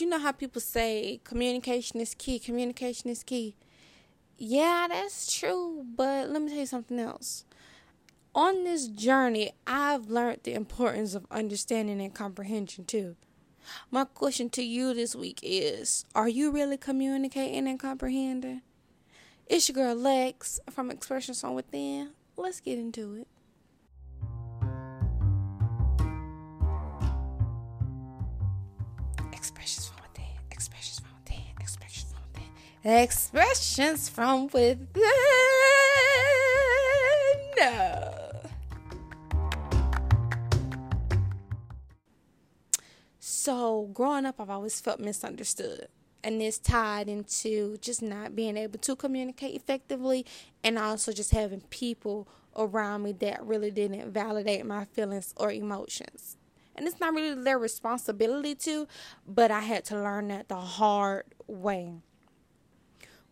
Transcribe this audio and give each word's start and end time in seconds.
you 0.00 0.08
know 0.08 0.18
how 0.18 0.32
people 0.32 0.60
say 0.60 1.20
communication 1.24 2.00
is 2.00 2.14
key, 2.14 2.38
communication 2.38 3.10
is 3.10 3.22
key. 3.22 3.56
Yeah, 4.38 4.86
that's 4.88 5.34
true, 5.34 5.84
but 5.96 6.28
let 6.28 6.42
me 6.42 6.50
tell 6.50 6.58
you 6.58 6.66
something 6.66 6.98
else. 6.98 7.44
On 8.34 8.64
this 8.64 8.86
journey, 8.88 9.52
I've 9.66 10.10
learned 10.10 10.40
the 10.42 10.52
importance 10.52 11.14
of 11.14 11.26
understanding 11.30 12.02
and 12.02 12.14
comprehension 12.14 12.84
too. 12.84 13.16
My 13.90 14.04
question 14.04 14.50
to 14.50 14.62
you 14.62 14.92
this 14.92 15.14
week 15.16 15.40
is 15.42 16.04
Are 16.14 16.28
you 16.28 16.50
really 16.50 16.76
communicating 16.76 17.66
and 17.66 17.80
comprehending? 17.80 18.62
It's 19.46 19.68
your 19.68 19.74
girl 19.74 19.94
Lex 19.94 20.60
from 20.70 20.90
Expressions 20.90 21.40
from 21.40 21.54
Within. 21.54 22.10
Let's 22.36 22.60
get 22.60 22.78
into 22.78 23.14
it. 23.14 23.28
Expressions 29.32 29.85
expressions 30.66 31.00
from 31.00 31.10
within, 31.24 31.44
expressions 31.60 32.12
from 32.12 32.22
within, 32.32 33.02
expressions 33.02 34.08
from 34.08 34.48
within. 34.48 34.88
So, 43.20 43.88
growing 43.94 44.26
up, 44.26 44.40
I've 44.40 44.50
always 44.50 44.80
felt 44.80 44.98
misunderstood. 44.98 45.86
And 46.24 46.40
this 46.40 46.58
tied 46.58 47.08
into 47.08 47.76
just 47.78 48.02
not 48.02 48.34
being 48.34 48.56
able 48.56 48.80
to 48.80 48.96
communicate 48.96 49.54
effectively 49.54 50.26
and 50.64 50.76
also 50.76 51.12
just 51.12 51.30
having 51.30 51.60
people 51.70 52.26
around 52.56 53.04
me 53.04 53.12
that 53.12 53.46
really 53.46 53.70
didn't 53.70 54.10
validate 54.10 54.66
my 54.66 54.84
feelings 54.86 55.32
or 55.36 55.52
emotions. 55.52 56.36
And 56.76 56.86
it's 56.86 57.00
not 57.00 57.14
really 57.14 57.42
their 57.42 57.58
responsibility 57.58 58.54
to, 58.56 58.86
but 59.26 59.50
I 59.50 59.60
had 59.60 59.84
to 59.86 59.94
learn 59.94 60.28
that 60.28 60.48
the 60.48 60.56
hard 60.56 61.24
way. 61.46 61.94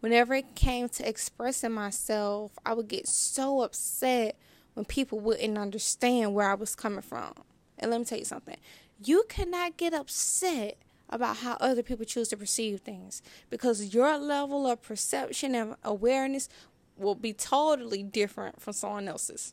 Whenever 0.00 0.34
it 0.34 0.54
came 0.54 0.88
to 0.90 1.08
expressing 1.08 1.72
myself, 1.72 2.52
I 2.64 2.74
would 2.74 2.88
get 2.88 3.06
so 3.06 3.62
upset 3.62 4.36
when 4.74 4.84
people 4.84 5.20
wouldn't 5.20 5.56
understand 5.56 6.34
where 6.34 6.50
I 6.50 6.54
was 6.54 6.74
coming 6.74 7.02
from. 7.02 7.32
And 7.78 7.90
let 7.90 8.00
me 8.00 8.04
tell 8.04 8.18
you 8.18 8.24
something 8.24 8.56
you 9.02 9.24
cannot 9.28 9.76
get 9.76 9.92
upset 9.92 10.76
about 11.10 11.38
how 11.38 11.56
other 11.60 11.82
people 11.82 12.04
choose 12.04 12.28
to 12.28 12.36
perceive 12.36 12.80
things 12.80 13.22
because 13.50 13.94
your 13.94 14.16
level 14.18 14.66
of 14.66 14.82
perception 14.82 15.54
and 15.54 15.76
awareness 15.84 16.48
will 16.96 17.14
be 17.14 17.32
totally 17.32 18.02
different 18.02 18.60
from 18.60 18.72
someone 18.72 19.08
else's. 19.08 19.52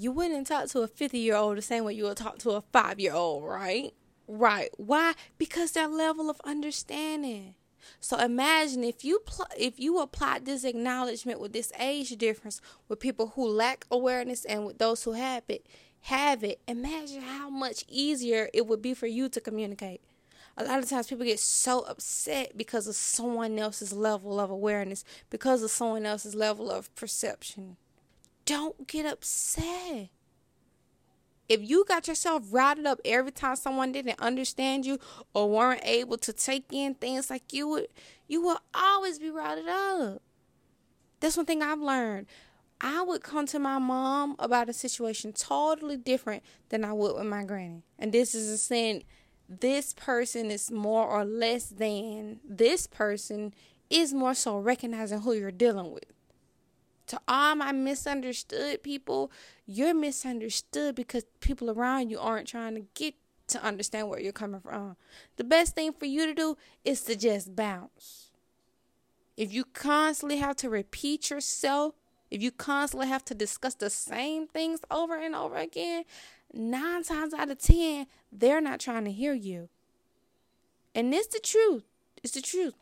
You 0.00 0.12
wouldn't 0.12 0.46
talk 0.46 0.66
to 0.68 0.80
a 0.80 0.88
50 0.88 1.18
year 1.18 1.36
old 1.36 1.58
the 1.58 1.62
same 1.62 1.84
way 1.84 1.92
you 1.92 2.04
would 2.04 2.16
talk 2.16 2.38
to 2.38 2.52
a 2.52 2.62
five 2.72 2.98
year 2.98 3.12
old, 3.12 3.44
right? 3.44 3.92
Right. 4.26 4.70
Why? 4.78 5.12
Because 5.36 5.72
their 5.72 5.88
level 5.88 6.30
of 6.30 6.40
understanding. 6.42 7.54
So 8.00 8.16
imagine 8.16 8.82
if 8.82 9.04
you 9.04 9.18
pl- 9.26 9.50
if 9.58 9.78
you 9.78 9.98
applied 9.98 10.46
this 10.46 10.64
acknowledgement 10.64 11.38
with 11.38 11.52
this 11.52 11.70
age 11.78 12.16
difference 12.16 12.62
with 12.88 12.98
people 12.98 13.32
who 13.34 13.46
lack 13.46 13.84
awareness 13.90 14.46
and 14.46 14.64
with 14.64 14.78
those 14.78 15.02
who 15.02 15.12
have 15.12 15.42
it, 15.48 15.66
have 16.00 16.42
it, 16.42 16.62
imagine 16.66 17.20
how 17.20 17.50
much 17.50 17.84
easier 17.86 18.48
it 18.54 18.66
would 18.66 18.80
be 18.80 18.94
for 18.94 19.06
you 19.06 19.28
to 19.28 19.38
communicate. 19.38 20.00
A 20.56 20.64
lot 20.64 20.78
of 20.78 20.88
times 20.88 21.08
people 21.08 21.26
get 21.26 21.40
so 21.40 21.80
upset 21.80 22.56
because 22.56 22.86
of 22.86 22.96
someone 22.96 23.58
else's 23.58 23.92
level 23.92 24.40
of 24.40 24.48
awareness, 24.48 25.04
because 25.28 25.62
of 25.62 25.70
someone 25.70 26.06
else's 26.06 26.34
level 26.34 26.70
of 26.70 26.94
perception. 26.94 27.76
Don't 28.50 28.88
get 28.88 29.06
upset. 29.06 30.08
If 31.48 31.60
you 31.62 31.84
got 31.86 32.08
yourself 32.08 32.42
routed 32.50 32.84
up 32.84 33.00
every 33.04 33.30
time 33.30 33.54
someone 33.54 33.92
didn't 33.92 34.18
understand 34.18 34.84
you 34.84 34.98
or 35.32 35.48
weren't 35.48 35.82
able 35.84 36.18
to 36.18 36.32
take 36.32 36.64
in 36.72 36.94
things 36.94 37.30
like 37.30 37.52
you 37.52 37.68
would, 37.68 37.86
you 38.26 38.42
will 38.42 38.58
always 38.74 39.20
be 39.20 39.30
routed 39.30 39.68
up. 39.68 40.20
That's 41.20 41.36
one 41.36 41.46
thing 41.46 41.62
I've 41.62 41.78
learned. 41.78 42.26
I 42.80 43.02
would 43.02 43.22
come 43.22 43.46
to 43.46 43.60
my 43.60 43.78
mom 43.78 44.34
about 44.40 44.68
a 44.68 44.72
situation 44.72 45.32
totally 45.32 45.96
different 45.96 46.42
than 46.70 46.84
I 46.84 46.92
would 46.92 47.14
with 47.14 47.26
my 47.26 47.44
granny. 47.44 47.84
And 48.00 48.10
this 48.10 48.34
is 48.34 48.48
a 48.48 48.58
saying 48.58 49.04
this 49.48 49.94
person 49.94 50.50
is 50.50 50.72
more 50.72 51.06
or 51.06 51.24
less 51.24 51.66
than 51.66 52.40
this 52.44 52.88
person 52.88 53.54
is 53.90 54.12
more 54.12 54.34
so 54.34 54.58
recognizing 54.58 55.20
who 55.20 55.34
you're 55.34 55.52
dealing 55.52 55.92
with. 55.92 56.06
To 57.10 57.20
all 57.28 57.56
my 57.56 57.72
misunderstood 57.72 58.82
people, 58.82 59.30
you're 59.66 59.94
misunderstood 59.94 60.94
because 60.94 61.24
people 61.40 61.70
around 61.70 62.10
you 62.10 62.18
aren't 62.18 62.48
trying 62.48 62.74
to 62.74 62.82
get 62.94 63.14
to 63.48 63.62
understand 63.62 64.08
where 64.08 64.20
you're 64.20 64.32
coming 64.32 64.60
from. 64.60 64.96
The 65.36 65.44
best 65.44 65.74
thing 65.74 65.92
for 65.92 66.06
you 66.06 66.26
to 66.26 66.34
do 66.34 66.56
is 66.84 67.02
to 67.02 67.16
just 67.16 67.54
bounce. 67.56 68.30
If 69.36 69.52
you 69.52 69.64
constantly 69.64 70.38
have 70.38 70.56
to 70.56 70.70
repeat 70.70 71.30
yourself 71.30 71.94
if 72.30 72.40
you 72.42 72.52
constantly 72.52 73.08
have 73.08 73.24
to 73.26 73.34
discuss 73.34 73.74
the 73.74 73.90
same 73.90 74.46
things 74.46 74.80
over 74.90 75.16
and 75.18 75.34
over 75.34 75.56
again, 75.56 76.04
nine 76.54 77.02
times 77.02 77.34
out 77.34 77.50
of 77.50 77.58
ten, 77.58 78.06
they're 78.30 78.60
not 78.60 78.78
trying 78.78 79.04
to 79.04 79.12
hear 79.12 79.34
you. 79.34 79.68
And 80.94 81.12
it's 81.12 81.26
the 81.26 81.40
truth. 81.40 81.84
It's 82.22 82.34
the 82.34 82.40
truth. 82.40 82.74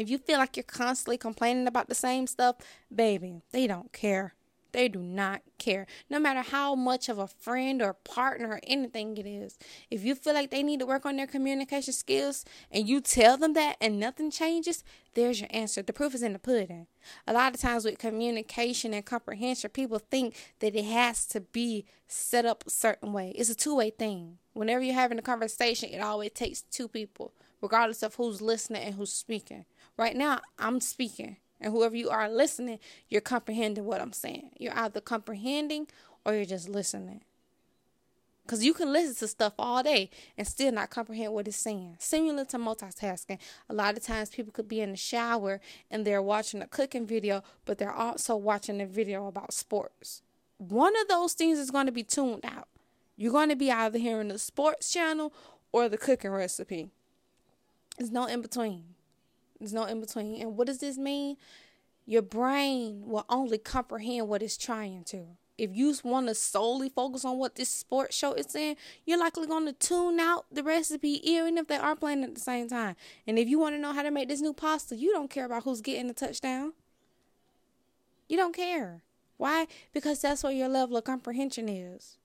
If 0.00 0.08
you 0.08 0.16
feel 0.16 0.38
like 0.38 0.56
you're 0.56 0.64
constantly 0.64 1.18
complaining 1.18 1.66
about 1.66 1.88
the 1.88 1.94
same 1.94 2.26
stuff, 2.26 2.56
baby, 2.94 3.42
they 3.52 3.66
don't 3.66 3.92
care. 3.92 4.34
They 4.72 4.88
do 4.88 5.00
not 5.00 5.42
care. 5.58 5.86
No 6.08 6.18
matter 6.18 6.40
how 6.40 6.74
much 6.74 7.08
of 7.08 7.18
a 7.18 7.26
friend 7.26 7.82
or 7.82 7.92
partner 7.92 8.48
or 8.48 8.60
anything 8.62 9.16
it 9.18 9.26
is. 9.26 9.58
If 9.90 10.02
you 10.02 10.14
feel 10.14 10.32
like 10.32 10.50
they 10.50 10.62
need 10.62 10.80
to 10.80 10.86
work 10.86 11.04
on 11.04 11.16
their 11.16 11.26
communication 11.26 11.92
skills 11.92 12.46
and 12.70 12.88
you 12.88 13.00
tell 13.00 13.36
them 13.36 13.52
that 13.54 13.76
and 13.80 14.00
nothing 14.00 14.30
changes, 14.30 14.84
there's 15.14 15.40
your 15.40 15.50
answer. 15.52 15.82
The 15.82 15.92
proof 15.92 16.14
is 16.14 16.22
in 16.22 16.32
the 16.32 16.38
pudding. 16.38 16.86
A 17.26 17.32
lot 17.32 17.54
of 17.54 17.60
times 17.60 17.84
with 17.84 17.98
communication 17.98 18.94
and 18.94 19.04
comprehension, 19.04 19.70
people 19.70 19.98
think 19.98 20.34
that 20.60 20.74
it 20.74 20.84
has 20.84 21.26
to 21.26 21.40
be 21.40 21.84
set 22.06 22.46
up 22.46 22.64
a 22.66 22.70
certain 22.70 23.12
way. 23.12 23.34
It's 23.36 23.50
a 23.50 23.54
two 23.54 23.76
way 23.76 23.90
thing. 23.90 24.38
Whenever 24.54 24.82
you're 24.82 24.94
having 24.94 25.18
a 25.18 25.22
conversation, 25.22 25.90
it 25.90 26.00
always 26.00 26.30
takes 26.32 26.62
two 26.62 26.88
people, 26.88 27.32
regardless 27.60 28.02
of 28.02 28.14
who's 28.14 28.40
listening 28.40 28.82
and 28.82 28.94
who's 28.94 29.12
speaking. 29.12 29.64
Right 29.96 30.16
now, 30.16 30.40
I'm 30.58 30.80
speaking. 30.80 31.36
And 31.60 31.72
whoever 31.72 31.94
you 31.94 32.08
are 32.08 32.28
listening, 32.28 32.78
you're 33.08 33.20
comprehending 33.20 33.84
what 33.84 34.00
I'm 34.00 34.14
saying. 34.14 34.50
You're 34.58 34.76
either 34.76 35.00
comprehending 35.00 35.88
or 36.24 36.34
you're 36.34 36.46
just 36.46 36.68
listening. 36.68 37.22
Because 38.44 38.64
you 38.64 38.74
can 38.74 38.92
listen 38.92 39.14
to 39.16 39.28
stuff 39.28 39.52
all 39.58 39.82
day 39.82 40.10
and 40.36 40.46
still 40.46 40.72
not 40.72 40.90
comprehend 40.90 41.32
what 41.32 41.46
it's 41.46 41.56
saying. 41.56 41.96
Similar 42.00 42.46
to 42.46 42.58
multitasking. 42.58 43.38
A 43.68 43.74
lot 43.74 43.96
of 43.96 44.02
times 44.02 44.30
people 44.30 44.52
could 44.52 44.66
be 44.66 44.80
in 44.80 44.90
the 44.90 44.96
shower 44.96 45.60
and 45.90 46.04
they're 46.04 46.22
watching 46.22 46.62
a 46.62 46.66
cooking 46.66 47.06
video, 47.06 47.44
but 47.64 47.78
they're 47.78 47.92
also 47.92 48.34
watching 48.34 48.80
a 48.80 48.86
video 48.86 49.26
about 49.26 49.52
sports. 49.52 50.22
One 50.56 50.98
of 51.00 51.08
those 51.08 51.34
things 51.34 51.58
is 51.58 51.70
going 51.70 51.86
to 51.86 51.92
be 51.92 52.02
tuned 52.02 52.44
out. 52.44 52.68
You're 53.16 53.32
going 53.32 53.50
to 53.50 53.56
be 53.56 53.70
either 53.70 53.98
hearing 53.98 54.28
the 54.28 54.38
sports 54.38 54.90
channel 54.90 55.32
or 55.72 55.88
the 55.88 55.98
cooking 55.98 56.30
recipe. 56.30 56.90
There's 58.00 58.10
no 58.10 58.24
in 58.24 58.40
between. 58.40 58.84
There's 59.58 59.74
no 59.74 59.84
in 59.84 60.00
between. 60.00 60.40
And 60.40 60.56
what 60.56 60.68
does 60.68 60.78
this 60.78 60.96
mean? 60.96 61.36
Your 62.06 62.22
brain 62.22 63.02
will 63.04 63.26
only 63.28 63.58
comprehend 63.58 64.26
what 64.26 64.42
it's 64.42 64.56
trying 64.56 65.04
to. 65.04 65.26
If 65.58 65.76
you 65.76 65.94
want 66.02 66.28
to 66.28 66.34
solely 66.34 66.88
focus 66.88 67.26
on 67.26 67.36
what 67.36 67.56
this 67.56 67.68
sports 67.68 68.16
show 68.16 68.32
is 68.32 68.46
saying, 68.46 68.76
you're 69.04 69.18
likely 69.18 69.46
going 69.46 69.66
to 69.66 69.74
tune 69.74 70.18
out 70.18 70.46
the 70.50 70.62
recipe 70.62 71.20
even 71.30 71.58
if 71.58 71.66
they 71.66 71.76
are 71.76 71.94
playing 71.94 72.24
at 72.24 72.34
the 72.34 72.40
same 72.40 72.70
time. 72.70 72.96
And 73.26 73.38
if 73.38 73.50
you 73.50 73.58
want 73.58 73.74
to 73.74 73.78
know 73.78 73.92
how 73.92 74.02
to 74.02 74.10
make 74.10 74.30
this 74.30 74.40
new 74.40 74.54
pasta, 74.54 74.96
you 74.96 75.12
don't 75.12 75.28
care 75.28 75.44
about 75.44 75.64
who's 75.64 75.82
getting 75.82 76.06
the 76.06 76.14
touchdown. 76.14 76.72
You 78.30 78.38
don't 78.38 78.56
care. 78.56 79.02
Why? 79.36 79.66
Because 79.92 80.22
that's 80.22 80.42
what 80.42 80.54
your 80.54 80.68
level 80.68 80.96
of 80.96 81.04
comprehension 81.04 81.68
is. 81.68 82.16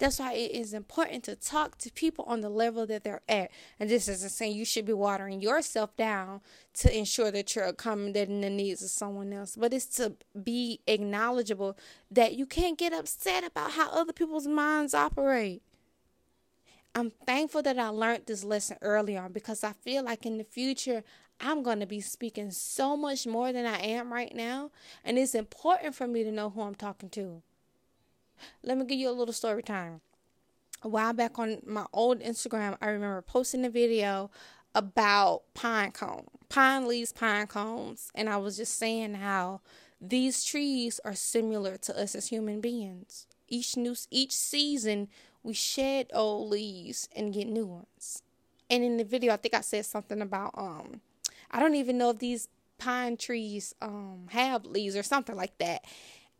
That's 0.00 0.18
why 0.18 0.32
it 0.32 0.52
is 0.52 0.72
important 0.72 1.24
to 1.24 1.36
talk 1.36 1.76
to 1.76 1.92
people 1.92 2.24
on 2.26 2.40
the 2.40 2.48
level 2.48 2.86
that 2.86 3.04
they're 3.04 3.20
at. 3.28 3.50
And 3.78 3.90
this 3.90 4.08
isn't 4.08 4.30
saying 4.30 4.56
you 4.56 4.64
should 4.64 4.86
be 4.86 4.94
watering 4.94 5.42
yourself 5.42 5.94
down 5.94 6.40
to 6.76 6.98
ensure 6.98 7.30
that 7.30 7.54
you're 7.54 7.66
accommodating 7.66 8.40
the 8.40 8.48
needs 8.48 8.82
of 8.82 8.88
someone 8.88 9.30
else, 9.30 9.56
but 9.56 9.74
it's 9.74 9.84
to 9.96 10.14
be 10.42 10.80
acknowledgeable 10.86 11.76
that 12.10 12.32
you 12.32 12.46
can't 12.46 12.78
get 12.78 12.94
upset 12.94 13.44
about 13.44 13.72
how 13.72 13.90
other 13.90 14.14
people's 14.14 14.46
minds 14.46 14.94
operate. 14.94 15.62
I'm 16.94 17.10
thankful 17.26 17.60
that 17.62 17.78
I 17.78 17.88
learned 17.88 18.24
this 18.24 18.42
lesson 18.42 18.78
early 18.80 19.18
on 19.18 19.32
because 19.32 19.62
I 19.62 19.74
feel 19.74 20.02
like 20.02 20.24
in 20.24 20.38
the 20.38 20.44
future 20.44 21.04
I'm 21.38 21.62
going 21.62 21.80
to 21.80 21.86
be 21.86 22.00
speaking 22.00 22.50
so 22.52 22.96
much 22.96 23.26
more 23.26 23.52
than 23.52 23.66
I 23.66 23.78
am 23.80 24.10
right 24.10 24.34
now. 24.34 24.70
And 25.04 25.18
it's 25.18 25.34
important 25.34 25.94
for 25.94 26.06
me 26.06 26.24
to 26.24 26.32
know 26.32 26.48
who 26.48 26.62
I'm 26.62 26.74
talking 26.74 27.10
to. 27.10 27.42
Let 28.62 28.78
me 28.78 28.84
give 28.84 28.98
you 28.98 29.10
a 29.10 29.12
little 29.12 29.34
story 29.34 29.62
time. 29.62 30.00
A 30.82 30.88
while 30.88 31.12
back 31.12 31.38
on 31.38 31.58
my 31.66 31.86
old 31.92 32.20
Instagram, 32.20 32.76
I 32.80 32.86
remember 32.86 33.22
posting 33.22 33.64
a 33.64 33.70
video 33.70 34.30
about 34.74 35.42
pine 35.54 35.92
cone, 35.92 36.26
pine 36.48 36.86
leaves, 36.86 37.12
pine 37.12 37.46
cones, 37.46 38.10
and 38.14 38.28
I 38.28 38.36
was 38.38 38.56
just 38.56 38.78
saying 38.78 39.14
how 39.14 39.60
these 40.00 40.44
trees 40.44 41.00
are 41.04 41.14
similar 41.14 41.76
to 41.76 42.00
us 42.00 42.14
as 42.14 42.28
human 42.28 42.60
beings. 42.60 43.26
Each 43.48 43.76
new 43.76 43.94
each 44.10 44.32
season, 44.32 45.08
we 45.42 45.52
shed 45.54 46.06
old 46.14 46.50
leaves 46.50 47.08
and 47.14 47.34
get 47.34 47.48
new 47.48 47.66
ones. 47.66 48.22
And 48.70 48.84
in 48.84 48.96
the 48.96 49.04
video, 49.04 49.32
I 49.32 49.36
think 49.36 49.54
I 49.54 49.60
said 49.60 49.84
something 49.84 50.22
about 50.22 50.52
um, 50.56 51.00
I 51.50 51.58
don't 51.58 51.74
even 51.74 51.98
know 51.98 52.10
if 52.10 52.18
these 52.18 52.48
pine 52.78 53.16
trees 53.16 53.74
um 53.82 54.26
have 54.30 54.64
leaves 54.64 54.96
or 54.96 55.02
something 55.02 55.36
like 55.36 55.58
that. 55.58 55.84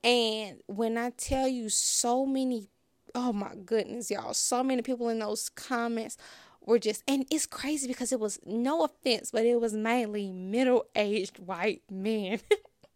And 0.03 0.61
when 0.67 0.97
I 0.97 1.11
tell 1.11 1.49
you 1.49 1.69
so 1.69 2.25
many, 2.25 2.69
oh 3.15 3.33
my 3.33 3.55
goodness, 3.65 4.11
y'all, 4.11 4.35
so 4.35 4.63
many 4.63 4.83
people 4.83 5.09
in 5.09 5.19
those 5.19 5.49
comments 5.49 6.17
were 6.63 6.79
just, 6.79 7.03
and 7.07 7.27
it's 7.31 7.47
crazy 7.47 7.89
because 7.89 8.13
it 8.13 8.21
was 8.21 8.39
no 8.45 8.85
offense, 8.85 9.31
but 9.31 9.45
it 9.45 9.61
was 9.61 9.75
mainly 9.75 10.33
middle 10.33 10.87
aged 10.95 11.39
white 11.39 11.83
men. 11.91 12.41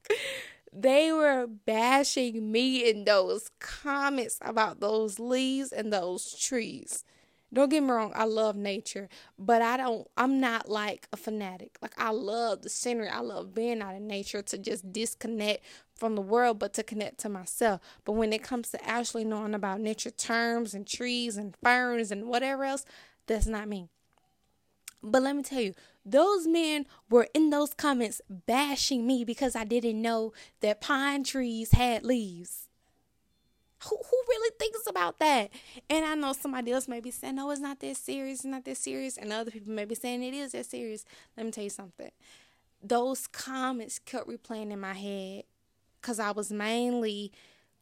they 0.72 1.12
were 1.12 1.46
bashing 1.46 2.50
me 2.50 2.88
in 2.88 3.04
those 3.04 3.50
comments 3.60 4.38
about 4.40 4.80
those 4.80 5.18
leaves 5.18 5.72
and 5.72 5.92
those 5.92 6.34
trees. 6.38 7.04
Don't 7.54 7.68
get 7.68 7.84
me 7.84 7.90
wrong, 7.90 8.12
I 8.16 8.24
love 8.24 8.56
nature, 8.56 9.08
but 9.38 9.62
I 9.62 9.76
don't 9.76 10.08
I'm 10.16 10.40
not 10.40 10.68
like 10.68 11.06
a 11.12 11.16
fanatic. 11.16 11.78
Like 11.80 11.94
I 11.96 12.10
love 12.10 12.62
the 12.62 12.68
scenery. 12.68 13.08
I 13.08 13.20
love 13.20 13.54
being 13.54 13.80
out 13.80 13.94
in 13.94 14.08
nature 14.08 14.42
to 14.42 14.58
just 14.58 14.92
disconnect 14.92 15.64
from 15.94 16.16
the 16.16 16.20
world 16.20 16.58
but 16.58 16.72
to 16.74 16.82
connect 16.82 17.18
to 17.20 17.28
myself. 17.28 17.80
But 18.04 18.12
when 18.12 18.32
it 18.32 18.42
comes 18.42 18.70
to 18.70 18.84
actually 18.84 19.24
knowing 19.24 19.54
about 19.54 19.80
nature 19.80 20.10
terms 20.10 20.74
and 20.74 20.84
trees 20.84 21.36
and 21.36 21.54
ferns 21.62 22.10
and 22.10 22.26
whatever 22.26 22.64
else, 22.64 22.84
that's 23.28 23.46
not 23.46 23.68
me. 23.68 23.88
But 25.00 25.22
let 25.22 25.36
me 25.36 25.42
tell 25.42 25.60
you, 25.60 25.74
those 26.04 26.46
men 26.48 26.86
were 27.08 27.28
in 27.34 27.50
those 27.50 27.72
comments 27.74 28.20
bashing 28.28 29.06
me 29.06 29.24
because 29.24 29.54
I 29.54 29.64
didn't 29.64 30.02
know 30.02 30.32
that 30.60 30.80
pine 30.80 31.22
trees 31.22 31.72
had 31.72 32.04
leaves. 32.04 32.63
Who, 33.88 33.96
who 33.96 34.22
really 34.28 34.54
thinks 34.58 34.86
about 34.88 35.18
that? 35.18 35.50
And 35.90 36.04
I 36.04 36.14
know 36.14 36.32
somebody 36.32 36.72
else 36.72 36.88
may 36.88 37.00
be 37.00 37.10
saying, 37.10 37.36
no, 37.36 37.50
it's 37.50 37.60
not 37.60 37.80
that 37.80 37.96
serious, 37.96 38.40
it's 38.40 38.44
not 38.44 38.64
that 38.64 38.76
serious. 38.76 39.16
And 39.16 39.32
other 39.32 39.50
people 39.50 39.72
may 39.72 39.84
be 39.84 39.94
saying 39.94 40.22
it 40.22 40.34
is 40.34 40.52
that 40.52 40.66
serious. 40.66 41.04
Let 41.36 41.46
me 41.46 41.52
tell 41.52 41.64
you 41.64 41.70
something. 41.70 42.10
Those 42.82 43.26
comments 43.26 43.98
kept 43.98 44.28
replaying 44.28 44.70
in 44.70 44.80
my 44.80 44.94
head 44.94 45.44
because 46.00 46.18
I 46.18 46.32
was 46.32 46.52
mainly 46.52 47.32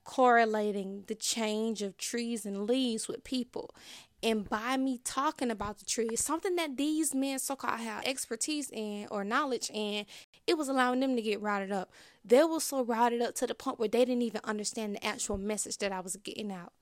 correlating 0.04 1.04
the 1.06 1.14
change 1.14 1.82
of 1.82 1.96
trees 1.96 2.44
and 2.44 2.66
leaves 2.66 3.08
with 3.08 3.24
people. 3.24 3.74
And 4.22 4.48
by 4.48 4.76
me 4.76 5.00
talking 5.02 5.50
about 5.50 5.78
the 5.78 5.84
trees, 5.84 6.24
something 6.24 6.54
that 6.56 6.76
these 6.76 7.12
men 7.14 7.40
so 7.40 7.56
called 7.56 7.80
have 7.80 8.04
expertise 8.04 8.70
in 8.70 9.08
or 9.10 9.24
knowledge 9.24 9.68
in, 9.74 10.06
it 10.46 10.56
was 10.56 10.68
allowing 10.68 11.00
them 11.00 11.16
to 11.16 11.22
get 11.22 11.40
routed 11.40 11.72
up. 11.72 11.90
They 12.24 12.44
were 12.44 12.60
so 12.60 12.84
routed 12.84 13.20
up 13.20 13.34
to 13.36 13.46
the 13.48 13.54
point 13.54 13.80
where 13.80 13.88
they 13.88 14.04
didn't 14.04 14.22
even 14.22 14.40
understand 14.44 14.94
the 14.94 15.04
actual 15.04 15.38
message 15.38 15.78
that 15.78 15.90
I 15.90 16.00
was 16.00 16.14
getting 16.16 16.52
out. 16.52 16.72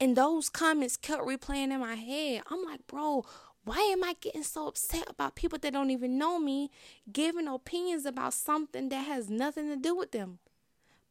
And 0.00 0.16
those 0.16 0.48
comments 0.48 0.96
kept 0.96 1.22
replaying 1.22 1.70
in 1.70 1.80
my 1.80 1.94
head. 1.94 2.42
I'm 2.50 2.64
like, 2.64 2.86
bro, 2.88 3.24
why 3.64 3.78
am 3.92 4.02
I 4.04 4.14
getting 4.20 4.42
so 4.42 4.68
upset 4.68 5.08
about 5.08 5.36
people 5.36 5.58
that 5.60 5.72
don't 5.72 5.90
even 5.90 6.18
know 6.18 6.38
me 6.38 6.70
giving 7.12 7.48
opinions 7.48 8.06
about 8.06 8.34
something 8.34 8.88
that 8.88 9.06
has 9.06 9.30
nothing 9.30 9.68
to 9.68 9.76
do 9.76 9.94
with 9.94 10.12
them? 10.12 10.40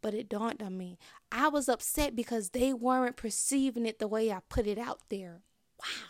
But 0.02 0.14
it 0.14 0.30
dawned 0.30 0.62
on 0.62 0.78
me. 0.78 0.98
I 1.32 1.48
was 1.48 1.68
upset 1.68 2.16
because 2.16 2.50
they 2.50 2.74
weren't 2.74 3.18
perceiving 3.18 3.86
it 3.86 4.00
the 4.00 4.08
way 4.08 4.32
I 4.32 4.40
put 4.50 4.68
it 4.68 4.78
out 4.78 5.00
there. 5.10 5.42
Wow. 5.80 6.10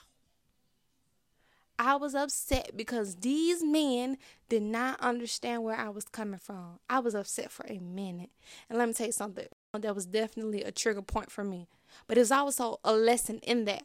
I 1.78 1.96
was 1.96 2.16
upset 2.16 2.72
because 2.76 3.16
these 3.16 3.64
men 3.64 4.18
did 4.48 4.64
not 4.64 5.00
understand 5.02 5.64
where 5.64 5.76
I 5.76 5.90
was 5.90 6.06
coming 6.06 6.40
from. 6.40 6.80
I 6.90 7.00
was 7.00 7.16
upset 7.16 7.52
for 7.52 7.66
a 7.68 7.80
minute. 7.80 8.30
And 8.70 8.80
let 8.80 8.88
me 8.88 8.94
tell 8.94 9.08
you 9.08 9.12
something 9.12 9.48
that 9.74 9.96
was 9.96 10.06
definitely 10.06 10.64
a 10.64 10.72
trigger 10.72 11.02
point 11.02 11.32
for 11.32 11.44
me. 11.44 11.68
But 12.08 12.18
it's 12.18 12.32
also 12.32 12.80
a 12.84 12.94
lesson 12.94 13.40
in 13.40 13.66
that. 13.66 13.84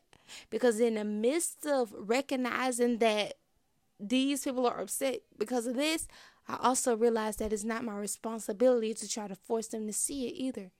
Because 0.50 0.78
in 0.78 0.94
the 0.94 1.04
midst 1.04 1.66
of 1.66 1.92
recognizing 1.96 2.98
that 2.98 3.34
these 3.98 4.44
people 4.44 4.66
are 4.66 4.80
upset 4.80 5.20
because 5.36 5.66
of 5.66 5.74
this, 5.74 6.06
I 6.48 6.58
also 6.60 6.96
realize 6.96 7.36
that 7.36 7.52
it's 7.52 7.64
not 7.64 7.84
my 7.84 7.96
responsibility 7.96 8.94
to 8.94 9.08
try 9.08 9.28
to 9.28 9.34
force 9.34 9.68
them 9.68 9.86
to 9.86 9.92
see 9.92 10.26
it 10.26 10.34
either. 10.34 10.70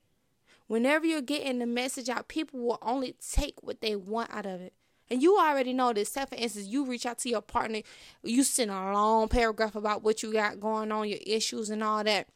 Whenever 0.66 1.04
you're 1.04 1.20
getting 1.20 1.58
the 1.58 1.66
message 1.66 2.08
out, 2.08 2.28
people 2.28 2.60
will 2.60 2.78
only 2.82 3.16
take 3.20 3.62
what 3.62 3.80
they 3.80 3.96
want 3.96 4.32
out 4.32 4.46
of 4.46 4.60
it. 4.60 4.72
And 5.10 5.20
you 5.20 5.36
already 5.36 5.72
know 5.72 5.92
this. 5.92 6.10
Say, 6.10 6.24
for 6.24 6.36
instance, 6.36 6.68
you 6.68 6.86
reach 6.86 7.04
out 7.04 7.18
to 7.18 7.28
your 7.28 7.40
partner, 7.40 7.80
you 8.22 8.44
send 8.44 8.70
a 8.70 8.92
long 8.92 9.28
paragraph 9.28 9.74
about 9.74 10.04
what 10.04 10.22
you 10.22 10.32
got 10.32 10.60
going 10.60 10.92
on, 10.92 11.08
your 11.08 11.18
issues, 11.26 11.70
and 11.70 11.82
all 11.82 12.04
that. 12.04 12.28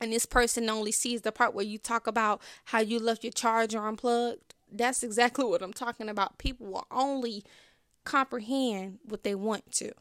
And 0.00 0.12
this 0.12 0.24
person 0.24 0.70
only 0.70 0.92
sees 0.92 1.20
the 1.20 1.32
part 1.32 1.52
where 1.52 1.64
you 1.64 1.76
talk 1.76 2.06
about 2.06 2.40
how 2.66 2.80
you 2.80 2.98
left 2.98 3.22
your 3.22 3.32
charger 3.32 3.86
unplugged. 3.86 4.54
That's 4.72 5.02
exactly 5.02 5.44
what 5.46 5.60
I'm 5.60 5.74
talking 5.74 6.08
about. 6.08 6.38
People 6.38 6.68
will 6.68 6.86
only 6.90 7.44
comprehend 8.04 8.98
what 9.04 9.22
they 9.22 9.34
want 9.34 9.70
to 9.72 9.92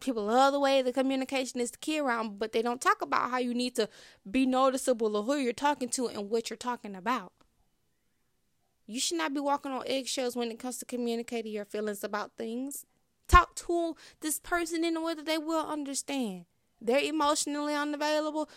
people 0.00 0.24
love 0.24 0.52
the 0.52 0.60
way 0.60 0.82
the 0.82 0.92
communication 0.92 1.60
is 1.60 1.72
key 1.80 1.98
around, 1.98 2.38
but 2.38 2.52
they 2.52 2.62
don't 2.62 2.80
talk 2.80 3.02
about 3.02 3.30
how 3.30 3.38
you 3.38 3.54
need 3.54 3.74
to 3.76 3.88
be 4.30 4.46
noticeable 4.46 5.16
of 5.16 5.26
who 5.26 5.36
you're 5.36 5.52
talking 5.52 5.88
to 5.90 6.08
and 6.08 6.30
what 6.30 6.50
you're 6.50 6.56
talking 6.56 6.94
about. 6.94 7.32
You 8.86 9.00
should 9.00 9.18
not 9.18 9.34
be 9.34 9.40
walking 9.40 9.72
on 9.72 9.82
eggshells 9.86 10.36
when 10.36 10.50
it 10.50 10.58
comes 10.58 10.78
to 10.78 10.84
communicating 10.84 11.52
your 11.52 11.64
feelings 11.64 12.04
about 12.04 12.32
things. 12.36 12.84
Talk 13.26 13.56
to 13.56 13.96
this 14.20 14.38
person 14.38 14.84
in 14.84 14.96
a 14.96 15.00
way 15.02 15.14
that 15.14 15.26
they 15.26 15.38
will 15.38 15.66
understand. 15.66 16.44
They're 16.80 17.00
emotionally 17.00 17.74
unavailable 17.74 18.48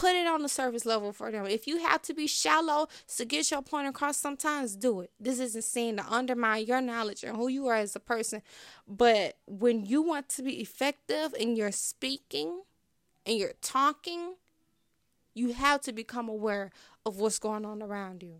put 0.00 0.16
it 0.16 0.26
on 0.26 0.40
the 0.40 0.48
surface 0.48 0.86
level 0.86 1.12
for 1.12 1.30
them. 1.30 1.44
If 1.44 1.66
you 1.66 1.76
have 1.80 2.00
to 2.02 2.14
be 2.14 2.26
shallow 2.26 2.88
to 3.18 3.24
get 3.26 3.50
your 3.50 3.60
point 3.60 3.86
across, 3.86 4.16
sometimes 4.16 4.74
do 4.74 5.02
it. 5.02 5.10
This 5.20 5.38
isn't 5.38 5.62
saying 5.62 5.98
to 5.98 6.06
undermine 6.10 6.64
your 6.64 6.80
knowledge 6.80 7.22
and 7.22 7.36
who 7.36 7.48
you 7.48 7.66
are 7.66 7.76
as 7.76 7.94
a 7.94 8.00
person. 8.00 8.40
But 8.88 9.36
when 9.46 9.84
you 9.84 10.00
want 10.00 10.30
to 10.30 10.42
be 10.42 10.62
effective 10.62 11.34
in 11.38 11.54
your 11.54 11.70
speaking 11.70 12.62
and 13.26 13.36
your 13.36 13.52
talking, 13.60 14.36
you 15.34 15.52
have 15.52 15.82
to 15.82 15.92
become 15.92 16.30
aware 16.30 16.70
of 17.04 17.18
what's 17.18 17.38
going 17.38 17.66
on 17.66 17.82
around 17.82 18.22
you. 18.22 18.36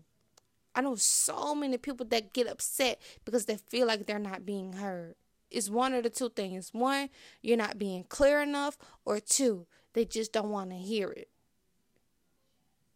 I 0.73 0.81
know 0.81 0.95
so 0.95 1.53
many 1.53 1.77
people 1.77 2.07
that 2.07 2.33
get 2.33 2.47
upset 2.47 2.99
because 3.23 3.45
they 3.45 3.57
feel 3.57 3.85
like 3.85 4.07
they're 4.07 4.17
not 4.17 4.47
being 4.47 4.73
heard. 4.73 5.13
It's 5.51 5.69
one 5.69 5.93
of 5.93 6.01
the 6.01 6.09
two 6.09 6.29
things. 6.29 6.69
One, 6.73 7.09
you're 7.43 7.55
not 7.55 7.77
being 7.77 8.05
clear 8.05 8.41
enough, 8.41 8.79
or 9.05 9.19
two, 9.19 9.67
they 9.93 10.05
just 10.05 10.33
don't 10.33 10.49
want 10.49 10.71
to 10.71 10.77
hear 10.77 11.11
it. 11.11 11.27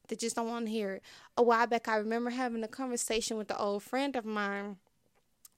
They 0.07 0.15
just 0.15 0.35
don't 0.35 0.47
want 0.47 0.65
to 0.65 0.71
hear 0.71 0.93
it. 0.93 1.03
A 1.37 1.43
while 1.43 1.67
back, 1.67 1.87
I 1.87 1.97
remember 1.97 2.29
having 2.29 2.63
a 2.63 2.67
conversation 2.67 3.37
with 3.37 3.49
an 3.51 3.57
old 3.59 3.83
friend 3.83 4.15
of 4.15 4.25
mine 4.25 4.77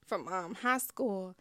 from 0.06 0.26
um, 0.28 0.54
high 0.54 0.78
school. 0.78 1.34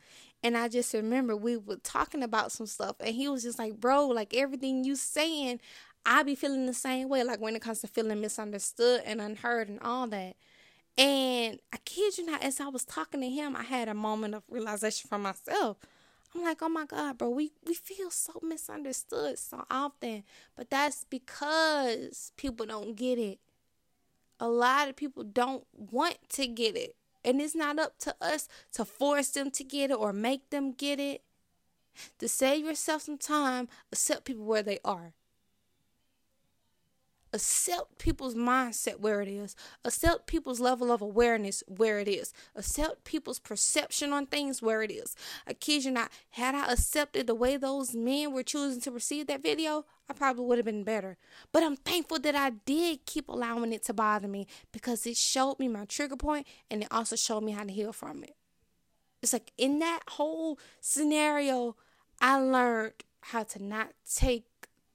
And 0.43 0.57
I 0.57 0.67
just 0.67 0.93
remember 0.93 1.35
we 1.35 1.57
were 1.57 1.77
talking 1.77 2.21
about 2.21 2.51
some 2.51 2.67
stuff. 2.67 2.97
And 2.99 3.15
he 3.15 3.27
was 3.27 3.43
just 3.43 3.57
like, 3.59 3.79
bro, 3.79 4.07
like 4.07 4.35
everything 4.35 4.83
you 4.83 4.95
saying, 4.95 5.59
I 6.05 6.23
be 6.23 6.35
feeling 6.35 6.65
the 6.65 6.73
same 6.73 7.09
way. 7.09 7.23
Like 7.23 7.41
when 7.41 7.55
it 7.55 7.61
comes 7.61 7.81
to 7.81 7.87
feeling 7.87 8.21
misunderstood 8.21 9.01
and 9.05 9.19
unheard 9.19 9.69
and 9.69 9.79
all 9.81 10.07
that. 10.07 10.35
And 10.97 11.59
I 11.71 11.77
kid 11.85 12.17
you 12.17 12.25
not, 12.25 12.43
as 12.43 12.59
I 12.59 12.67
was 12.67 12.83
talking 12.83 13.21
to 13.21 13.29
him, 13.29 13.55
I 13.55 13.63
had 13.63 13.87
a 13.87 13.93
moment 13.93 14.33
of 14.33 14.43
realization 14.49 15.07
for 15.07 15.19
myself. 15.19 15.77
I'm 16.35 16.43
like, 16.43 16.61
oh 16.61 16.69
my 16.69 16.85
God, 16.85 17.17
bro, 17.17 17.29
we, 17.29 17.51
we 17.65 17.73
feel 17.73 18.11
so 18.11 18.39
misunderstood 18.43 19.39
so 19.39 19.63
often. 19.69 20.23
But 20.55 20.69
that's 20.69 21.05
because 21.09 22.31
people 22.37 22.65
don't 22.65 22.95
get 22.95 23.17
it. 23.17 23.39
A 24.39 24.47
lot 24.47 24.89
of 24.89 24.95
people 24.95 25.23
don't 25.23 25.65
want 25.73 26.17
to 26.29 26.47
get 26.47 26.75
it. 26.75 26.95
And 27.25 27.41
it's 27.41 27.55
not 27.55 27.79
up 27.79 27.97
to 27.99 28.15
us 28.21 28.47
to 28.73 28.85
force 28.85 29.29
them 29.29 29.51
to 29.51 29.63
get 29.63 29.91
it 29.91 29.95
or 29.95 30.13
make 30.13 30.49
them 30.49 30.71
get 30.73 30.99
it. 30.99 31.23
To 32.19 32.27
save 32.27 32.65
yourself 32.65 33.01
some 33.03 33.17
time, 33.17 33.67
accept 33.91 34.25
people 34.25 34.45
where 34.45 34.61
they 34.61 34.79
are 34.85 35.13
accept 37.33 37.97
people's 37.97 38.35
mindset 38.35 38.99
where 38.99 39.21
it 39.21 39.27
is, 39.27 39.55
accept 39.83 40.27
people's 40.27 40.59
level 40.59 40.91
of 40.91 41.01
awareness 41.01 41.63
where 41.67 41.99
it 41.99 42.07
is, 42.07 42.33
accept 42.55 43.03
people's 43.03 43.39
perception 43.39 44.13
on 44.13 44.25
things 44.25 44.61
where 44.61 44.81
it 44.81 44.91
is. 44.91 45.15
I 45.45 45.53
kid 45.53 45.85
you 45.85 45.91
not, 45.91 46.11
had 46.31 46.55
I 46.55 46.71
accepted 46.71 47.27
the 47.27 47.35
way 47.35 47.57
those 47.57 47.95
men 47.95 48.33
were 48.33 48.43
choosing 48.43 48.81
to 48.81 48.91
receive 48.91 49.27
that 49.27 49.43
video, 49.43 49.85
I 50.09 50.13
probably 50.13 50.45
would 50.45 50.57
have 50.57 50.65
been 50.65 50.83
better. 50.83 51.17
But 51.51 51.63
I'm 51.63 51.75
thankful 51.75 52.19
that 52.19 52.35
I 52.35 52.51
did 52.51 53.05
keep 53.05 53.27
allowing 53.27 53.73
it 53.73 53.83
to 53.85 53.93
bother 53.93 54.27
me 54.27 54.47
because 54.71 55.05
it 55.05 55.17
showed 55.17 55.59
me 55.59 55.67
my 55.67 55.85
trigger 55.85 56.15
point 56.15 56.47
and 56.71 56.83
it 56.83 56.87
also 56.91 57.15
showed 57.15 57.43
me 57.43 57.51
how 57.51 57.63
to 57.63 57.71
heal 57.71 57.93
from 57.93 58.23
it. 58.23 58.35
It's 59.21 59.33
like 59.33 59.51
in 59.57 59.79
that 59.79 60.01
whole 60.11 60.59
scenario, 60.79 61.75
I 62.21 62.39
learned 62.39 62.93
how 63.21 63.43
to 63.43 63.63
not 63.63 63.89
take 64.15 64.45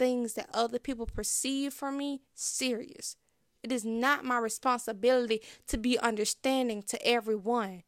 things 0.03 0.35
that 0.35 0.51
other 0.53 0.81
people 0.81 1.07
perceive 1.07 1.73
from 1.73 1.97
me 1.97 2.23
serious. 2.35 3.15
It 3.63 3.71
is 3.71 3.85
not 3.85 4.25
my 4.25 4.37
responsibility 4.39 5.41
to 5.69 5.79
be 5.79 5.97
understanding 5.97 6.83
to 6.89 7.07
everyone. 7.07 7.85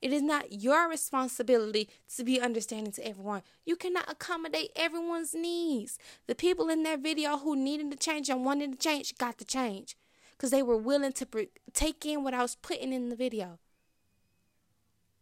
It 0.00 0.12
is 0.12 0.22
not 0.22 0.50
your 0.50 0.88
responsibility 0.88 1.88
to 2.16 2.24
be 2.24 2.40
understanding 2.40 2.92
to 2.94 3.06
everyone. 3.06 3.42
You 3.64 3.76
cannot 3.76 4.10
accommodate 4.10 4.72
everyone's 4.74 5.34
needs. 5.34 6.00
The 6.26 6.34
people 6.34 6.68
in 6.68 6.82
that 6.82 6.98
video 6.98 7.38
who 7.38 7.54
needed 7.54 7.92
to 7.92 7.96
change 7.96 8.28
and 8.28 8.44
wanted 8.44 8.72
to 8.72 8.78
change 8.78 9.16
got 9.16 9.38
to 9.38 9.44
change 9.44 9.96
because 10.32 10.50
they 10.50 10.64
were 10.64 10.76
willing 10.76 11.12
to 11.12 11.26
pre- 11.26 11.50
take 11.72 12.04
in 12.04 12.24
what 12.24 12.34
I 12.34 12.42
was 12.42 12.56
putting 12.56 12.92
in 12.92 13.08
the 13.08 13.14
video. 13.14 13.60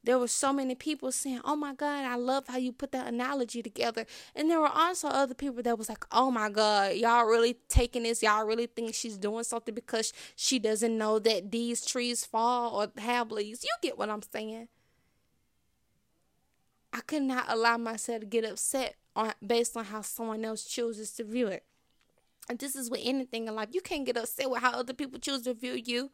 There 0.02 0.18
were 0.18 0.28
so 0.28 0.52
many 0.52 0.74
people 0.74 1.12
saying, 1.12 1.40
"Oh 1.44 1.56
my 1.56 1.74
God, 1.74 2.04
I 2.04 2.16
love 2.16 2.48
how 2.48 2.56
you 2.56 2.72
put 2.72 2.92
that 2.92 3.06
analogy 3.06 3.62
together," 3.62 4.06
and 4.34 4.50
there 4.50 4.60
were 4.60 4.68
also 4.68 5.08
other 5.08 5.34
people 5.34 5.62
that 5.62 5.78
was 5.78 5.88
like, 5.88 6.04
"Oh 6.10 6.30
my 6.30 6.48
God, 6.48 6.94
y'all 6.96 7.26
really 7.26 7.54
taking 7.68 8.04
this? 8.04 8.22
Y'all 8.22 8.46
really 8.46 8.66
think 8.66 8.94
she's 8.94 9.18
doing 9.18 9.44
something 9.44 9.74
because 9.74 10.12
she 10.36 10.58
doesn't 10.58 10.96
know 10.96 11.18
that 11.18 11.50
these 11.50 11.84
trees 11.84 12.24
fall 12.24 12.80
or 12.80 13.00
have 13.00 13.30
leaves?" 13.30 13.64
You 13.64 13.70
get 13.82 13.98
what 13.98 14.10
I'm 14.10 14.22
saying? 14.22 14.68
I 16.92 17.00
could 17.02 17.22
not 17.22 17.44
allow 17.48 17.76
myself 17.76 18.20
to 18.20 18.26
get 18.26 18.44
upset 18.44 18.96
on 19.14 19.34
based 19.46 19.76
on 19.76 19.84
how 19.86 20.02
someone 20.02 20.44
else 20.44 20.64
chooses 20.64 21.12
to 21.12 21.24
view 21.24 21.46
it. 21.48 21.64
And 22.48 22.58
this 22.58 22.74
is 22.74 22.90
with 22.90 23.00
anything 23.04 23.46
in 23.46 23.54
life. 23.54 23.68
You 23.72 23.80
can't 23.80 24.04
get 24.04 24.16
upset 24.16 24.50
with 24.50 24.60
how 24.60 24.72
other 24.72 24.92
people 24.92 25.20
choose 25.20 25.42
to 25.42 25.54
view 25.54 25.74
you. 25.74 26.10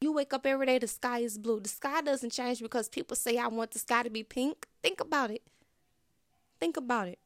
You 0.00 0.12
wake 0.12 0.34
up 0.34 0.44
every 0.46 0.66
day, 0.66 0.78
the 0.78 0.88
sky 0.88 1.20
is 1.20 1.38
blue. 1.38 1.58
The 1.60 1.70
sky 1.70 2.02
doesn't 2.02 2.32
change 2.32 2.60
because 2.60 2.88
people 2.88 3.16
say, 3.16 3.38
I 3.38 3.46
want 3.46 3.70
the 3.70 3.78
sky 3.78 4.02
to 4.02 4.10
be 4.10 4.22
pink. 4.22 4.66
Think 4.82 5.00
about 5.00 5.30
it. 5.30 5.42
Think 6.60 6.76
about 6.76 7.08
it. 7.08 7.18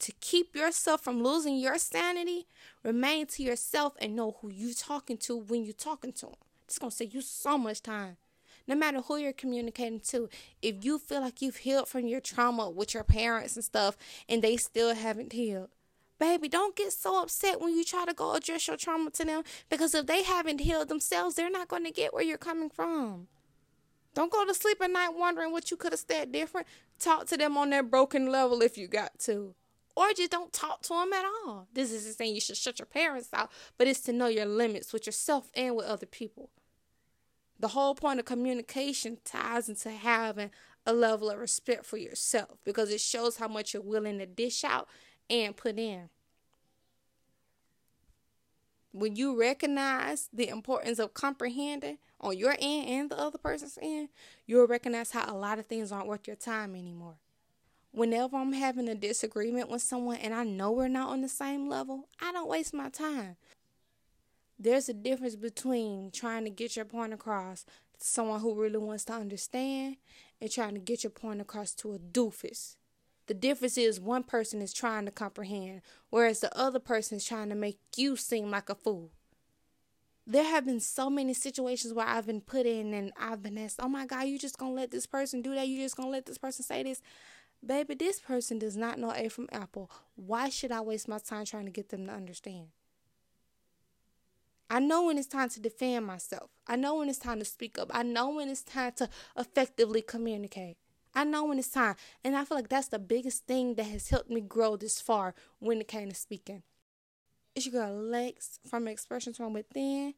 To 0.00 0.12
keep 0.20 0.56
yourself 0.56 1.02
from 1.02 1.22
losing 1.22 1.56
your 1.56 1.78
sanity, 1.78 2.46
remain 2.82 3.26
to 3.28 3.42
yourself 3.42 3.94
and 3.98 4.16
know 4.16 4.36
who 4.40 4.50
you're 4.50 4.74
talking 4.74 5.18
to 5.18 5.36
when 5.36 5.64
you're 5.64 5.74
talking 5.74 6.12
to 6.12 6.26
them. 6.26 6.34
It's 6.64 6.78
going 6.78 6.90
to 6.90 6.96
save 6.96 7.14
you 7.14 7.20
so 7.20 7.58
much 7.58 7.82
time. 7.82 8.16
No 8.66 8.74
matter 8.74 9.00
who 9.00 9.16
you're 9.16 9.32
communicating 9.32 10.00
to, 10.00 10.28
if 10.60 10.84
you 10.84 10.98
feel 10.98 11.20
like 11.20 11.40
you've 11.40 11.58
healed 11.58 11.88
from 11.88 12.06
your 12.06 12.20
trauma 12.20 12.68
with 12.68 12.94
your 12.94 13.04
parents 13.04 13.56
and 13.56 13.64
stuff 13.64 13.96
and 14.28 14.42
they 14.42 14.56
still 14.56 14.94
haven't 14.94 15.32
healed, 15.32 15.68
Baby, 16.18 16.48
don't 16.48 16.74
get 16.74 16.92
so 16.92 17.22
upset 17.22 17.60
when 17.60 17.76
you 17.76 17.84
try 17.84 18.06
to 18.06 18.14
go 18.14 18.34
address 18.34 18.66
your 18.68 18.76
trauma 18.76 19.10
to 19.10 19.24
them 19.24 19.42
because 19.68 19.94
if 19.94 20.06
they 20.06 20.22
haven't 20.22 20.60
healed 20.60 20.88
themselves, 20.88 21.34
they're 21.34 21.50
not 21.50 21.68
going 21.68 21.84
to 21.84 21.90
get 21.90 22.14
where 22.14 22.22
you're 22.22 22.38
coming 22.38 22.70
from. 22.70 23.28
Don't 24.14 24.32
go 24.32 24.46
to 24.46 24.54
sleep 24.54 24.80
at 24.80 24.90
night 24.90 25.10
wondering 25.14 25.52
what 25.52 25.70
you 25.70 25.76
could 25.76 25.92
have 25.92 26.00
said 26.00 26.32
different. 26.32 26.66
Talk 26.98 27.26
to 27.26 27.36
them 27.36 27.58
on 27.58 27.68
their 27.68 27.82
broken 27.82 28.32
level 28.32 28.62
if 28.62 28.78
you 28.78 28.88
got 28.88 29.18
to. 29.20 29.54
Or 29.94 30.12
just 30.14 30.30
don't 30.30 30.52
talk 30.52 30.82
to 30.82 30.94
them 30.94 31.12
at 31.12 31.24
all. 31.24 31.68
This 31.72 31.92
isn't 31.92 32.16
saying 32.16 32.34
you 32.34 32.40
should 32.40 32.56
shut 32.56 32.78
your 32.78 32.86
parents 32.86 33.28
out, 33.34 33.50
but 33.76 33.86
it's 33.86 34.00
to 34.00 34.12
know 34.12 34.26
your 34.26 34.46
limits 34.46 34.92
with 34.92 35.04
yourself 35.04 35.50
and 35.54 35.76
with 35.76 35.86
other 35.86 36.06
people. 36.06 36.50
The 37.58 37.68
whole 37.68 37.94
point 37.94 38.18
of 38.18 38.26
communication 38.26 39.18
ties 39.24 39.68
into 39.68 39.90
having 39.90 40.50
a 40.86 40.92
level 40.92 41.30
of 41.30 41.38
respect 41.38 41.84
for 41.84 41.96
yourself 41.96 42.58
because 42.64 42.90
it 42.90 43.00
shows 43.00 43.36
how 43.36 43.48
much 43.48 43.74
you're 43.74 43.82
willing 43.82 44.18
to 44.18 44.26
dish 44.26 44.64
out 44.64 44.88
and 45.28 45.56
put 45.56 45.78
in. 45.78 46.08
When 48.92 49.14
you 49.14 49.38
recognize 49.38 50.28
the 50.32 50.48
importance 50.48 50.98
of 50.98 51.12
comprehending 51.12 51.98
on 52.20 52.38
your 52.38 52.56
end 52.58 52.88
and 52.88 53.10
the 53.10 53.18
other 53.18 53.38
person's 53.38 53.78
end, 53.82 54.08
you'll 54.46 54.66
recognize 54.66 55.10
how 55.10 55.30
a 55.30 55.36
lot 55.36 55.58
of 55.58 55.66
things 55.66 55.92
aren't 55.92 56.06
worth 56.06 56.26
your 56.26 56.36
time 56.36 56.74
anymore. 56.74 57.16
Whenever 57.92 58.36
I'm 58.36 58.52
having 58.52 58.88
a 58.88 58.94
disagreement 58.94 59.68
with 59.68 59.82
someone 59.82 60.16
and 60.16 60.34
I 60.34 60.44
know 60.44 60.70
we're 60.70 60.88
not 60.88 61.10
on 61.10 61.20
the 61.20 61.28
same 61.28 61.68
level, 61.68 62.08
I 62.20 62.32
don't 62.32 62.48
waste 62.48 62.74
my 62.74 62.88
time. 62.88 63.36
There's 64.58 64.88
a 64.88 64.94
difference 64.94 65.36
between 65.36 66.10
trying 66.10 66.44
to 66.44 66.50
get 66.50 66.76
your 66.76 66.86
point 66.86 67.12
across 67.12 67.64
to 67.64 68.06
someone 68.06 68.40
who 68.40 68.54
really 68.54 68.78
wants 68.78 69.04
to 69.06 69.12
understand 69.12 69.96
and 70.40 70.50
trying 70.50 70.74
to 70.74 70.80
get 70.80 71.04
your 71.04 71.10
point 71.10 71.40
across 71.40 71.72
to 71.74 71.94
a 71.94 71.98
doofus 71.98 72.76
the 73.26 73.34
difference 73.34 73.76
is 73.76 74.00
one 74.00 74.22
person 74.22 74.62
is 74.62 74.72
trying 74.72 75.04
to 75.06 75.10
comprehend, 75.10 75.82
whereas 76.10 76.40
the 76.40 76.56
other 76.56 76.78
person 76.78 77.16
is 77.16 77.24
trying 77.24 77.48
to 77.48 77.54
make 77.54 77.78
you 77.96 78.16
seem 78.16 78.50
like 78.50 78.70
a 78.70 78.74
fool. 78.74 79.10
There 80.26 80.44
have 80.44 80.66
been 80.66 80.80
so 80.80 81.08
many 81.08 81.34
situations 81.34 81.94
where 81.94 82.06
I've 82.06 82.26
been 82.26 82.40
put 82.40 82.66
in 82.66 82.92
and 82.92 83.12
I've 83.16 83.42
been 83.42 83.58
asked, 83.58 83.80
Oh 83.80 83.88
my 83.88 84.06
God, 84.06 84.24
you 84.24 84.38
just 84.38 84.58
gonna 84.58 84.72
let 84.72 84.90
this 84.90 85.06
person 85.06 85.40
do 85.40 85.54
that? 85.54 85.68
You 85.68 85.78
just 85.78 85.96
gonna 85.96 86.10
let 86.10 86.26
this 86.26 86.38
person 86.38 86.64
say 86.64 86.82
this? 86.82 87.00
Baby, 87.64 87.94
this 87.94 88.20
person 88.20 88.58
does 88.58 88.76
not 88.76 88.98
know 88.98 89.12
A 89.14 89.28
from 89.28 89.48
Apple. 89.52 89.90
Why 90.14 90.48
should 90.48 90.72
I 90.72 90.80
waste 90.80 91.08
my 91.08 91.18
time 91.18 91.44
trying 91.44 91.64
to 91.66 91.70
get 91.70 91.88
them 91.88 92.06
to 92.06 92.12
understand? 92.12 92.68
I 94.68 94.80
know 94.80 95.04
when 95.04 95.16
it's 95.16 95.28
time 95.28 95.48
to 95.50 95.60
defend 95.60 96.06
myself. 96.06 96.50
I 96.66 96.74
know 96.74 96.96
when 96.96 97.08
it's 97.08 97.18
time 97.18 97.38
to 97.38 97.44
speak 97.44 97.78
up. 97.78 97.90
I 97.94 98.02
know 98.02 98.30
when 98.30 98.48
it's 98.48 98.62
time 98.62 98.92
to 98.96 99.08
effectively 99.36 100.02
communicate. 100.02 100.76
I 101.16 101.24
know 101.24 101.46
when 101.46 101.58
it's 101.58 101.70
time. 101.70 101.96
And 102.22 102.36
I 102.36 102.44
feel 102.44 102.58
like 102.58 102.68
that's 102.68 102.88
the 102.88 102.98
biggest 102.98 103.46
thing 103.46 103.74
that 103.74 103.86
has 103.86 104.10
helped 104.10 104.30
me 104.30 104.42
grow 104.42 104.76
this 104.76 105.00
far 105.00 105.34
when 105.58 105.80
it 105.80 105.88
came 105.88 106.10
to 106.10 106.14
speaking. 106.14 106.62
It's 107.54 107.64
your 107.64 107.72
girl 107.72 107.94
Lex 107.94 108.60
from 108.68 108.86
Expressions 108.86 109.38
from 109.38 109.54
Within, 109.54 110.12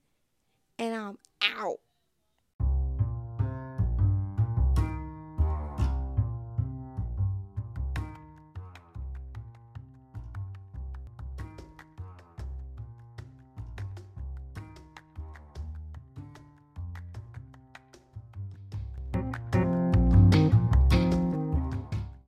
and 0.77 0.95
I'm 0.95 1.19
out. 1.41 1.79